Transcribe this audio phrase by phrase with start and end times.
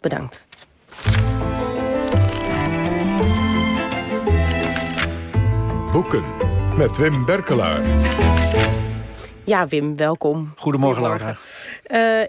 [0.00, 0.46] Bedankt.
[5.92, 6.24] Boeken
[6.76, 7.82] met Wim Berkelaar.
[9.44, 10.52] Ja, Wim, welkom.
[10.56, 11.28] Goedemorgen, Laura.
[11.28, 11.36] Uh,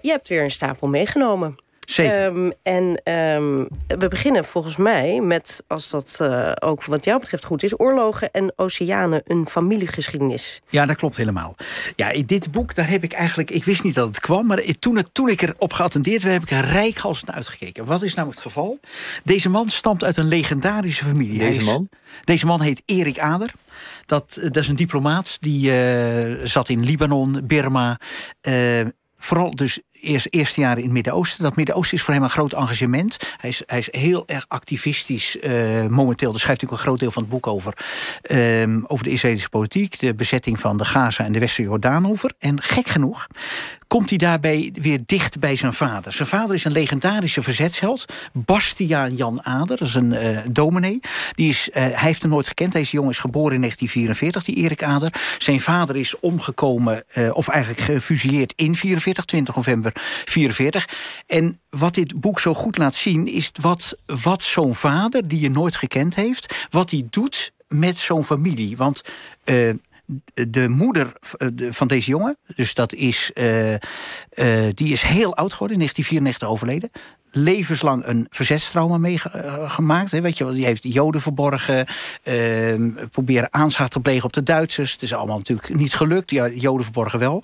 [0.02, 1.56] je hebt weer een stapel meegenomen.
[1.92, 2.26] Zeker.
[2.26, 2.84] Um, en
[3.14, 7.80] um, we beginnen volgens mij met, als dat uh, ook wat jou betreft goed is...
[7.80, 10.62] Oorlogen en Oceanen, een familiegeschiedenis.
[10.70, 11.56] Ja, dat klopt helemaal.
[11.96, 13.52] Ja, in dit boek, daar heb ik eigenlijk...
[13.52, 16.34] Ik wist niet dat het kwam, maar toen, het, toen ik erop geattendeerd werd...
[16.34, 17.86] heb ik er rijkhalsend naar uitgekeken.
[17.86, 18.80] Wat is nou het geval?
[19.24, 21.40] Deze man stamt uit een legendarische familie.
[21.40, 21.90] Deze man?
[22.24, 23.52] Deze man heet Erik Ader.
[24.06, 28.00] Dat, dat is een diplomaat, die uh, zat in Libanon, Birma...
[28.48, 28.82] Uh,
[29.18, 31.44] vooral dus eerst, eerste jaren in het Midden-Oosten.
[31.44, 33.18] Dat Midden-Oosten is voor hem een groot engagement.
[33.38, 36.32] Hij is, hij is heel erg activistisch uh, momenteel.
[36.32, 37.74] Daar schrijft natuurlijk een groot deel van het boek over.
[38.32, 42.32] Um, over de Israëlische politiek, de bezetting van de Gaza en de Wester-Jordaan over.
[42.40, 43.28] En gek genoeg
[43.88, 46.14] komt hij daarbij weer dicht bij zijn vader.
[46.14, 48.06] Zijn vader is een legendarische verzetsheld.
[48.34, 51.00] Bastiaan Jan Ader, dat is een uh, dominee.
[51.36, 52.72] Die is, uh, hij heeft hem nooit gekend.
[52.72, 55.36] Deze jongen is geboren in 1944, die Erik Ader.
[55.38, 60.90] Zijn vader is omgekomen, of eigenlijk gefusilleerd in 44, 20 november 44.
[61.26, 63.28] En wat dit boek zo goed laat zien...
[63.28, 66.68] is wat, wat zo'n vader, die je nooit gekend heeft...
[66.70, 68.78] wat hij doet met zo'n familie.
[68.78, 69.02] Want...
[69.46, 69.74] Uh,
[70.34, 71.14] de moeder
[71.70, 73.76] van deze jongen, dus dat is, uh,
[74.74, 76.92] die is heel oud geworden, in 1994 overleden
[77.32, 80.12] levenslang een verzetstrauma meegemaakt.
[80.12, 81.86] Weet je, die heeft joden verborgen,
[82.24, 84.92] uh, proberen aanslag te plegen op de Duitsers.
[84.92, 87.44] Het is allemaal natuurlijk niet gelukt, joden verborgen wel.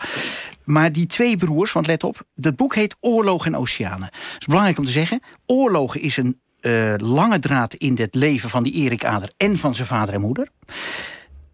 [0.63, 4.09] Maar die twee broers, want let op, het boek heet Oorlog en Oceanen.
[4.11, 8.49] Het is belangrijk om te zeggen, oorlogen is een uh, lange draad in het leven
[8.49, 10.47] van die Erik Ader en van zijn vader en moeder.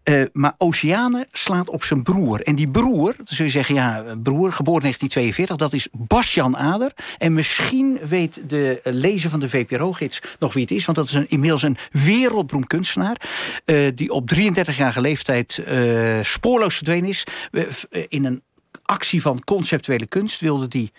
[0.03, 2.41] Uh, maar Oceane slaat op zijn broer.
[2.41, 5.55] En die broer, dan zul je zeggen, ja, broer, geboren 1942...
[5.55, 6.93] dat is Basjan Ader.
[7.17, 10.85] En misschien weet de lezer van de VPRO-gids nog wie het is...
[10.85, 13.21] want dat is een, inmiddels een wereldberoemd kunstenaar...
[13.65, 15.63] Uh, die op 33-jarige leeftijd
[16.21, 17.25] spoorloos verdwenen is.
[18.07, 18.41] in een
[18.83, 20.91] actie van conceptuele kunst wilde die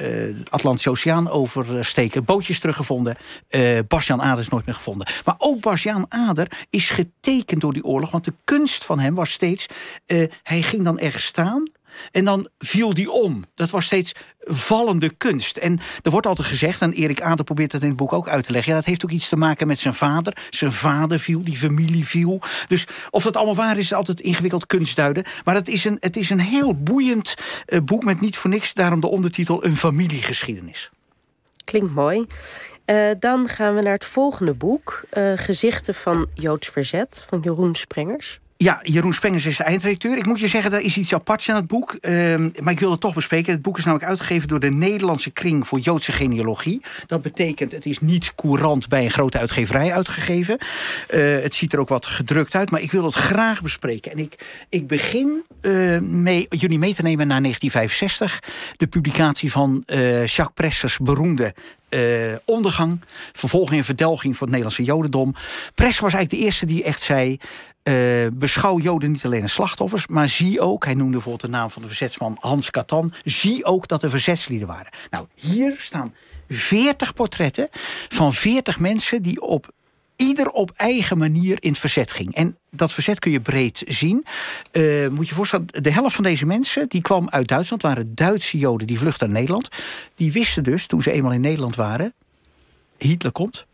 [0.00, 2.24] uh, Atlantische Oceaan oversteken.
[2.24, 3.16] Bootjes teruggevonden.
[3.50, 5.06] Uh, Bastiaan Ader is nooit meer gevonden.
[5.24, 8.10] Maar ook Bastiaan Ader is getekend door die oorlog.
[8.10, 9.66] Want de kunst van hem was steeds...
[10.06, 11.70] Uh, hij ging dan ergens staan...
[12.10, 13.44] En dan viel die om.
[13.54, 15.56] Dat was steeds vallende kunst.
[15.56, 18.44] En er wordt altijd gezegd, en Erik Ader probeert dat in het boek ook uit
[18.44, 18.70] te leggen...
[18.72, 20.36] ja, dat heeft ook iets te maken met zijn vader.
[20.50, 22.40] Zijn vader viel, die familie viel.
[22.68, 25.24] Dus of dat allemaal waar is, is altijd ingewikkeld kunstduiden.
[25.44, 27.34] Maar het is een, het is een heel boeiend
[27.66, 28.74] uh, boek met niet voor niks...
[28.74, 30.90] daarom de ondertitel Een familiegeschiedenis.
[31.64, 32.26] Klinkt mooi.
[32.86, 35.04] Uh, dan gaan we naar het volgende boek.
[35.12, 38.40] Uh, Gezichten van Joods Verzet, van Jeroen Sprengers.
[38.64, 40.16] Ja, Jeroen Spengers is de eindredacteur.
[40.16, 41.96] Ik moet je zeggen, er is iets aparts aan het boek.
[42.00, 43.52] Uh, maar ik wil het toch bespreken.
[43.52, 46.82] Het boek is namelijk uitgegeven door de Nederlandse Kring voor Joodse Genealogie.
[47.06, 50.58] Dat betekent, het is niet courant bij een grote uitgeverij uitgegeven.
[50.60, 54.12] Uh, het ziet er ook wat gedrukt uit, maar ik wil het graag bespreken.
[54.12, 58.42] En ik, ik begin uh, mee, jullie mee te nemen naar 1965.
[58.76, 61.54] De publicatie van Jacques Pressers beroemde
[62.44, 63.00] ondergang,
[63.32, 65.34] vervolging en verdelging van het Nederlandse jodendom.
[65.74, 67.38] Press was eigenlijk de eerste die echt zei...
[67.88, 70.84] Uh, beschouw Joden niet alleen als slachtoffers, maar zie ook...
[70.84, 73.12] hij noemde bijvoorbeeld de naam van de verzetsman Hans Katan...
[73.24, 74.92] zie ook dat er verzetslieden waren.
[75.10, 76.14] Nou, hier staan
[76.48, 77.68] 40 portretten
[78.08, 79.22] van 40 mensen...
[79.22, 79.72] die op
[80.16, 82.34] ieder op eigen manier in het verzet ging.
[82.34, 84.24] En dat verzet kun je breed zien.
[84.72, 86.88] Uh, moet je voorstellen, de helft van deze mensen...
[86.88, 89.68] die kwam uit Duitsland, waren Duitse Joden die vluchtten naar Nederland.
[90.14, 92.14] Die wisten dus, toen ze eenmaal in Nederland waren...
[92.98, 93.66] Hitler komt,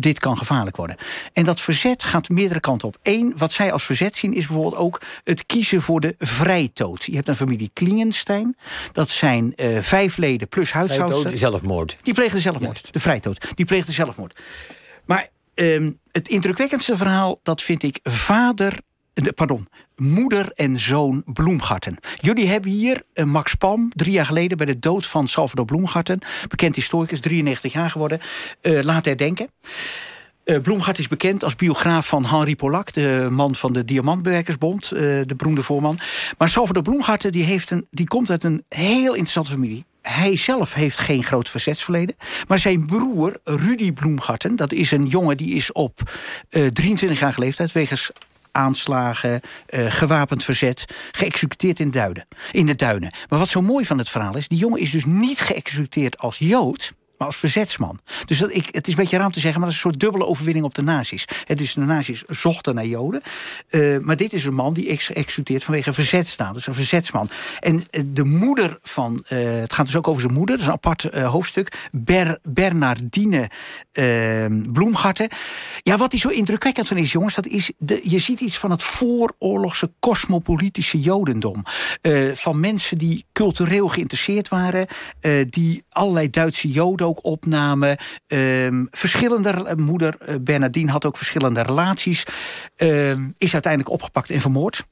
[0.00, 0.96] dit kan gevaarlijk worden.
[1.32, 2.98] En dat verzet gaat meerdere kanten op.
[3.02, 7.04] Eén, wat zij als verzet zien, is bijvoorbeeld ook het kiezen voor de vrijtoot.
[7.04, 8.56] Je hebt een familie Klingenstein.
[8.92, 11.38] Dat zijn uh, vijf leden plus huishoudster.
[11.38, 11.96] zelfmoord.
[12.02, 12.80] Die pleegde zelfmoord.
[12.82, 12.90] Ja.
[12.90, 13.50] De vrijtoot.
[13.54, 14.40] Die pleegde zelfmoord.
[15.04, 18.78] Maar um, het indrukwekkendste verhaal, dat vind ik vader...
[19.34, 19.68] Pardon,
[20.00, 21.96] moeder en zoon Bloemgarten.
[22.20, 24.56] Jullie hebben hier uh, Max Pam, drie jaar geleden...
[24.56, 26.18] bij de dood van Salvador Bloemgarten...
[26.48, 28.20] bekend historicus, 93 jaar geworden,
[28.62, 29.50] uh, laat herdenken.
[30.44, 32.92] Uh, is bekend als biograaf van Henri Polak...
[32.92, 35.98] de man van de Diamantbewerkersbond, de beroemde voorman.
[36.38, 40.74] Maar Salvador Bloemgarten die heeft een, die komt uit een heel interessante familie hij zelf
[40.74, 42.16] heeft geen groot verzetsverleden.
[42.48, 46.00] Maar zijn broer, Rudy Bloemgarten, dat is een jongen die is op
[46.50, 47.72] uh, 23 jaar leeftijd...
[47.72, 48.10] wegens
[48.52, 53.14] aanslagen, uh, gewapend verzet, geëxecuteerd in, duinen, in de duinen.
[53.28, 56.38] Maar wat zo mooi van het verhaal is, die jongen is dus niet geëxecuteerd als
[56.38, 56.92] Jood...
[57.18, 58.00] maar als verzetsman.
[58.24, 60.02] Dus dat, ik, het is een beetje raar te zeggen, maar dat is een soort
[60.02, 61.24] dubbele overwinning op de nazi's.
[61.54, 63.22] dus de nazi's zochten naar Joden.
[63.70, 66.54] Uh, maar dit is een man die is geëxecuteerd vanwege verzetsstaat.
[66.54, 67.30] Dus een verzetsman.
[67.60, 70.70] En uh, de moeder van, uh, het gaat dus ook over zijn moeder, dat is
[70.70, 71.88] een apart hoofdstuk.
[71.92, 73.50] Ber, Bernardine
[74.72, 75.28] Bloemgarten.
[75.82, 78.70] Ja, wat hij zo indrukwekkend van is, jongens, dat is, de, je ziet iets van
[78.70, 81.62] het vooroorlogse kosmopolitische Jodendom.
[82.34, 84.86] van mensen die cultureel geïnteresseerd waren,
[85.50, 87.96] die allerlei Duitse Joden ook opnamen.
[88.26, 92.24] Ehm, verschillende, moeder Bernardine had ook verschillende relaties.
[92.76, 94.86] Ehm, is uiteindelijk opgepakt en vermoord.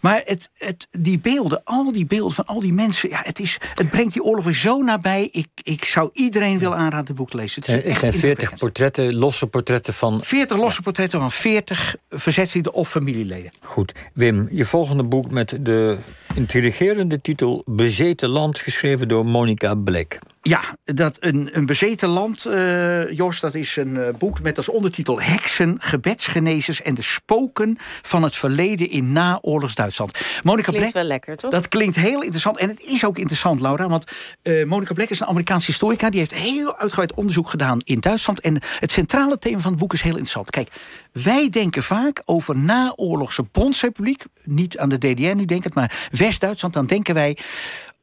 [0.00, 3.08] Maar het, het, die beelden, al die beelden van al die mensen...
[3.08, 5.28] Ja, het, is, het brengt die oorlog weer zo nabij.
[5.32, 7.62] Ik, ik zou iedereen willen aanraden het boek te lezen.
[7.66, 10.20] Het ik zijn 40 portretten, losse portretten van...
[10.22, 13.52] 40 losse portretten van 40 verzetslieden of familieleden.
[13.60, 13.92] Goed.
[14.12, 15.98] Wim, je volgende boek met de
[16.34, 17.62] intrigerende titel...
[17.64, 20.18] Bezeten land, geschreven door Monica Black.
[20.44, 24.68] Ja, dat een, een bezeten land, uh, Jos, dat is een uh, boek met als
[24.68, 25.20] ondertitel...
[25.20, 30.20] Heksen, gebedsgenezers en de spoken van het verleden in naoorlogs Duitsland.
[30.42, 31.50] Monica klinkt Black, wel lekker, toch?
[31.50, 32.58] Dat klinkt heel interessant.
[32.58, 34.04] En het is ook interessant, Laura, want
[34.42, 36.10] uh, Monica Black is een Amerikaanse historica...
[36.10, 38.40] die heeft heel uitgebreid onderzoek gedaan in Duitsland.
[38.40, 40.50] En het centrale thema van het boek is heel interessant.
[40.50, 40.68] Kijk,
[41.12, 44.24] wij denken vaak over naoorlogse Bondsrepubliek...
[44.44, 46.74] niet aan de DDR nu denk het, maar West-Duitsland...
[46.74, 47.38] dan denken wij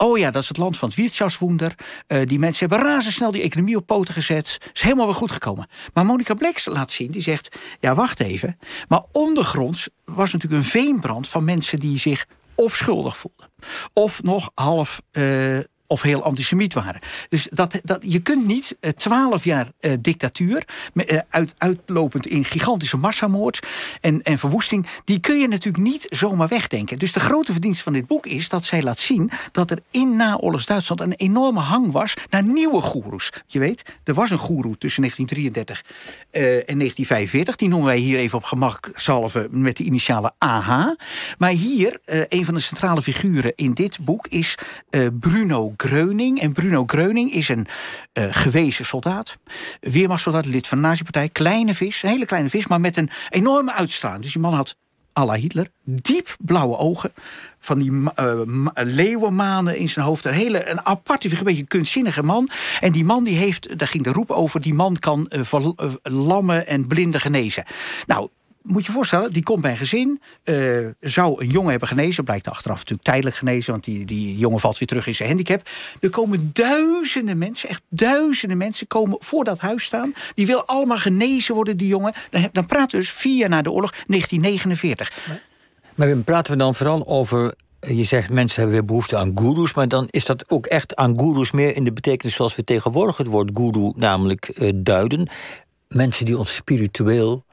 [0.02, 1.76] Oh ja, dat is het land van het Wirtschaftswunder.
[2.08, 4.58] Uh, die mensen hebben razendsnel die economie op poten gezet.
[4.74, 5.68] Is helemaal weer goed gekomen.
[5.94, 7.58] Maar Monica Bleks laat zien, die zegt...
[7.80, 8.60] ja, wacht even.
[8.88, 11.80] Maar ondergronds was natuurlijk een veenbrand van mensen...
[11.80, 12.26] die zich
[12.56, 13.50] of schuldig voelden.
[13.94, 17.02] Of nog half uh, of heel antisemiet waren.
[17.30, 20.68] Dus dat, dat, je kunt niet eh, twaalf jaar uh, dictatuur...
[20.94, 23.68] Uh, uit, uitlopend in gigantische massamoord
[24.02, 24.88] en, en verwoesting...
[25.06, 27.00] die kun je natuurlijk niet zomaar wegdenken.
[27.00, 29.32] Dus de grote verdienst van dit boek is dat zij laat zien...
[29.52, 33.32] dat er in naoorlogs Duitsland een enorme hang was naar nieuwe goeroes.
[33.46, 35.84] Je weet, er was een goeroe tussen 1933
[36.32, 37.56] en 1945.
[37.56, 40.70] Die noemen wij hier even op gemak salven met de initiale AH.
[41.38, 44.28] Maar hier, een van de centrale figuren in dit boek...
[44.28, 44.56] is
[45.20, 46.42] Bruno Greuning.
[46.42, 47.68] En Bruno Greuning is een
[48.14, 49.38] uh, gewezen soldaat.
[49.80, 51.30] Weermachtssoldaat, lid van de nazi-partij.
[51.30, 54.22] Kleine vis, een hele kleine vis, maar met een enorme uitstraling.
[54.24, 54.76] Dus die man had
[55.18, 55.72] à Hitler.
[55.84, 57.14] Diep blauwe ogen.
[57.60, 58.42] Van die uh,
[58.74, 60.26] leeuwenmanen in zijn hoofd.
[60.26, 62.50] Een hele een aparte, een beetje kunstzinnige man.
[62.80, 64.62] En die man die heeft, daar ging de roep over...
[64.62, 67.64] die man kan uh, lammen en blinden genezen.
[68.06, 68.30] Nou,
[68.62, 70.22] moet je voorstellen, die komt bij een gezin.
[70.44, 72.24] Uh, zou een jongen hebben genezen.
[72.24, 73.72] Blijkt achteraf natuurlijk tijdelijk genezen.
[73.72, 75.70] Want die, die jongen valt weer terug in zijn handicap.
[76.00, 78.88] Er komen duizenden mensen, echt duizenden mensen...
[78.88, 80.14] komen voor dat huis staan.
[80.36, 82.14] Die willen allemaal genezen worden, die jongen.
[82.30, 85.18] Dan, dan praten we dus vier jaar na de oorlog, 1949.
[85.96, 89.88] Maar, praten we dan vooral over je zegt mensen hebben weer behoefte aan gurus, maar
[89.88, 93.28] dan is dat ook echt aan gurus meer in de betekenis zoals we tegenwoordig het
[93.28, 95.30] woord guru namelijk uh, duiden.
[95.88, 97.46] Mensen die ons spiritueel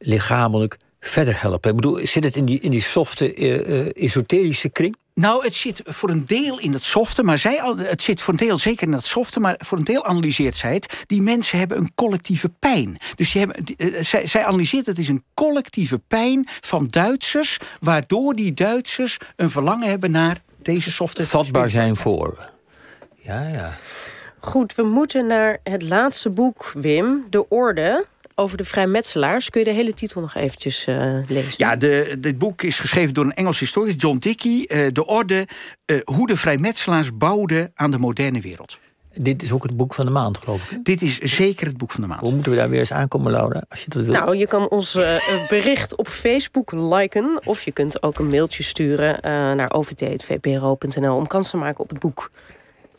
[0.00, 1.70] lichamelijk verder helpen?
[1.70, 4.96] Ik bedoel, zit het in die, in die softe, uh, esoterische kring?
[5.14, 8.38] Nou, het zit voor een deel in het softe, maar zij, het zit voor een
[8.38, 11.04] deel zeker in het softe, maar voor een deel analyseert zij het.
[11.06, 12.96] Die mensen hebben een collectieve pijn.
[13.14, 18.34] Dus die hebben, uh, zij, zij analyseert het is een collectieve pijn van Duitsers, waardoor
[18.34, 21.26] die Duitsers een verlangen hebben naar deze softe.
[21.26, 22.50] Vatbaar zijn voor.
[23.16, 23.72] Ja, ja.
[24.38, 28.06] Goed, we moeten naar het laatste boek, Wim, De Orde
[28.40, 29.50] over de vrijmetselaars.
[29.50, 31.52] Kun je de hele titel nog eventjes uh, lezen?
[31.56, 34.68] Ja, de, dit boek is geschreven door een Engels historicus, John Dickey.
[34.68, 35.48] Uh, de orde
[35.86, 38.78] uh, hoe de vrijmetselaars bouwden aan de moderne wereld.
[39.12, 40.84] Dit is ook het boek van de maand, geloof ik.
[40.84, 42.20] Dit is zeker het boek van de maand.
[42.20, 44.16] Hoe moeten we daar weer eens aankomen, Laura, als je dat wilt?
[44.16, 44.98] Nou, je kan ons
[45.48, 47.40] bericht op Facebook liken...
[47.44, 49.18] of je kunt ook een mailtje sturen
[49.56, 51.16] naar ovt.vpro.nl...
[51.16, 52.30] om kans te maken op het boek.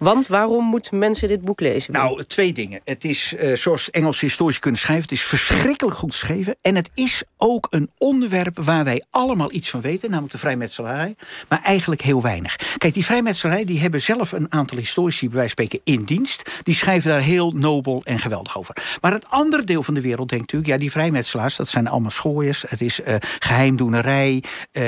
[0.01, 1.93] Want waarom moeten mensen dit boek lezen?
[1.93, 2.81] Nou, twee dingen.
[2.83, 5.03] Het is, uh, zoals Engelse historici kunnen schrijven...
[5.03, 6.55] het is verschrikkelijk goed geschreven.
[6.61, 10.09] En het is ook een onderwerp waar wij allemaal iets van weten...
[10.09, 11.15] namelijk de vrijmetselarij,
[11.49, 12.55] maar eigenlijk heel weinig.
[12.77, 15.27] Kijk, die vrijmetselarij die hebben zelf een aantal historici...
[15.27, 16.49] bij wijze spreken in dienst.
[16.63, 18.97] Die schrijven daar heel nobel en geweldig over.
[19.01, 20.71] Maar het andere deel van de wereld denkt natuurlijk...
[20.71, 22.63] ja, die vrijmetselaars, dat zijn allemaal schooiers.
[22.67, 24.43] Het is uh, geheimdoenerij.
[24.71, 24.83] Uh,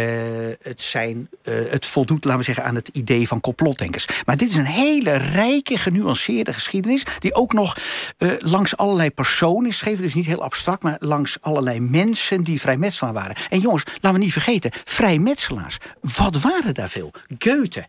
[0.61, 4.07] het, zijn, het voldoet, laten we zeggen, aan het idee van complotdenkers.
[4.25, 7.05] Maar dit is een hele rijke, genuanceerde geschiedenis...
[7.19, 7.77] die ook nog
[8.17, 10.03] uh, langs allerlei personen is geschreven.
[10.03, 13.35] Dus niet heel abstract, maar langs allerlei mensen die vrijmetselaar waren.
[13.49, 15.77] En jongens, laten we niet vergeten, vrijmetselaars.
[16.01, 17.11] Wat waren daar veel?
[17.39, 17.87] Goethe,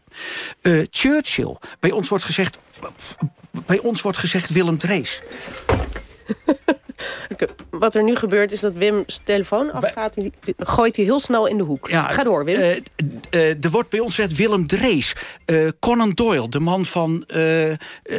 [0.62, 1.56] uh, Churchill.
[1.80, 2.59] Bij ons wordt gezegd...
[3.66, 5.23] Bij ons wordt gezegd Willem Drees.
[7.71, 10.14] Wat er nu gebeurt is dat Wim's telefoon afgaat.
[10.14, 11.88] Die gooit hij heel snel in de hoek.
[11.90, 12.61] Ga door, Wim.
[12.61, 12.76] Uh,
[13.31, 15.16] uh, er wordt bij ons gezegd Willem Drees.
[15.47, 17.26] Uh, Conan Doyle, de man van,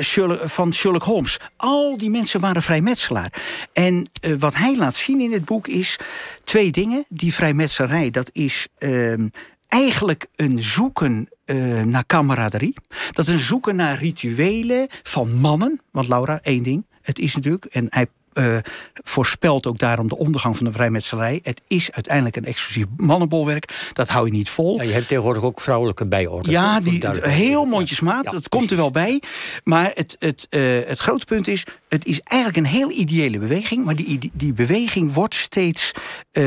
[0.01, 1.39] Sherlock, van Sherlock Holmes.
[1.55, 3.33] Al die mensen waren vrijmetselaar.
[3.73, 4.09] En
[4.39, 5.99] wat hij laat zien in het boek is
[6.43, 7.05] twee dingen.
[7.09, 9.27] Die vrijmetselarij, dat is ehm,
[9.67, 12.75] eigenlijk een zoeken uh, naar kameraderie.
[13.11, 15.81] Dat is een zoeken naar rituelen van mannen.
[15.91, 17.65] Want Laura, één ding, het is natuurlijk...
[17.65, 18.57] en hij uh,
[19.03, 21.39] voorspelt ook daarom de ondergang van de vrijmetselarij.
[21.43, 23.89] Het is uiteindelijk een exclusief mannenbolwerk.
[23.93, 24.75] Dat hou je niet vol.
[24.75, 26.51] Ja, je hebt tegenwoordig ook vrouwelijke bijorden.
[26.51, 28.25] Ja, die, heel mondjesmaat.
[28.25, 29.21] dat komt er wel bij.
[29.63, 31.63] Maar het, het, uh, het grote punt is...
[31.89, 33.85] het is eigenlijk een heel ideële beweging.
[33.85, 35.91] Maar die, die beweging wordt steeds,
[36.31, 36.43] uh,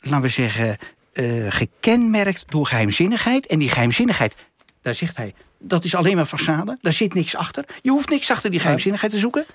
[0.00, 0.76] laten we zeggen...
[1.12, 3.46] Uh, gekenmerkt door geheimzinnigheid.
[3.46, 4.34] En die geheimzinnigheid,
[4.82, 6.80] daar zegt hij dat is alleen maar façade.
[6.80, 7.64] Daar zit niks achter.
[7.80, 9.46] Je hoeft niks achter die geheimzinnigheid te zoeken.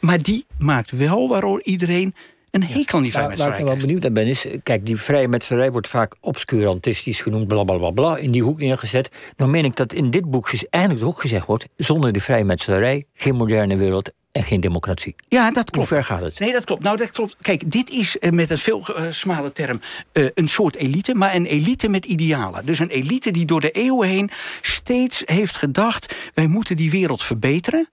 [0.00, 2.14] Maar die maakt wel waarom iedereen
[2.50, 4.46] een hekel aan die vrijmetselarij Waar ik wel benieuwd naar ben is...
[4.62, 7.46] kijk, die vrijmetselarij wordt vaak obscurantistisch genoemd...
[7.48, 9.08] blablabla, bla, bla, bla, in die hoek neergezet.
[9.36, 11.66] Dan meen ik dat in dit boek eigenlijk ook gezegd wordt...
[11.76, 15.14] zonder die vrijmetselarij geen moderne wereld en geen democratie.
[15.28, 15.88] Ja, dat klopt.
[15.88, 16.38] Hoe ver gaat het?
[16.38, 16.82] Nee, dat klopt.
[16.82, 17.36] Nou, dat klopt.
[17.40, 19.80] Kijk, dit is eh, met een veel uh, smale term
[20.12, 22.66] uh, een soort elite, maar een elite met idealen.
[22.66, 27.22] Dus een elite die door de eeuwen heen steeds heeft gedacht: wij moeten die wereld
[27.22, 27.88] verbeteren.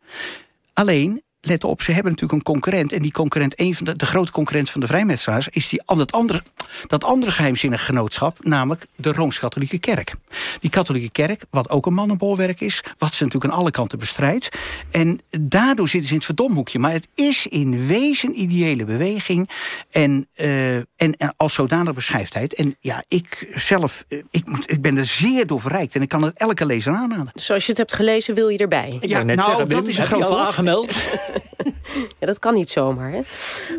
[0.74, 2.94] Alleen, let op, ze hebben natuurlijk een concurrent.
[2.94, 5.48] En die concurrent, een van de, de grote concurrent van de vrijmetselaars...
[5.50, 6.44] is die, dat, andere,
[6.88, 10.14] dat andere geheimzinnige genootschap, namelijk de Rooms-Katholieke Kerk.
[10.60, 12.84] Die katholieke kerk, wat ook een mannenbolwerk is...
[12.98, 14.50] wat ze natuurlijk aan alle kanten bestrijdt.
[14.92, 16.80] En daardoor zitten ze in het verdomhoekje.
[16.80, 19.50] Maar het is in wezen ideële beweging.
[19.92, 22.54] En, uh, en, als zodanig beschrijftheid.
[22.54, 25.96] En ja, ik zelf, eh, ik, moet, ik ben er zeer door verrijkt.
[25.96, 27.32] En ik kan het elke lezer aanraden.
[27.34, 28.98] Zoals je het hebt gelezen, wil je erbij?
[29.02, 30.94] Ja, nou, zeggen, dat is een groot aangemeld.
[32.20, 33.22] ja, dat kan niet zomaar, hè?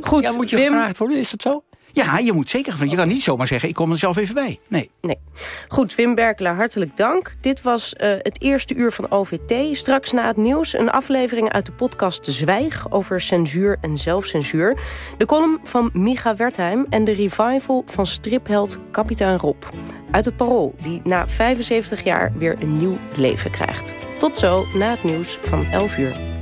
[0.01, 0.65] Goed, ja, moet je Wim...
[0.65, 1.63] gevraagd worden, is dat zo?
[1.97, 2.89] Ja, je moet zeker van.
[2.89, 4.59] Je kan niet zomaar zeggen, ik kom er zelf even bij.
[4.69, 4.91] Nee.
[5.01, 5.19] nee.
[5.69, 7.35] Goed, Wim Berkelaar, hartelijk dank.
[7.41, 9.77] Dit was uh, het eerste uur van OVT.
[9.77, 12.91] Straks na het nieuws een aflevering uit de podcast De Zwijg...
[12.91, 14.79] over censuur en zelfcensuur.
[15.19, 19.63] De column van Micha Wertheim en de revival van stripheld Kapitein Rob.
[20.11, 23.95] Uit het Parool, die na 75 jaar weer een nieuw leven krijgt.
[24.19, 26.36] Tot zo na het nieuws van 11 uur.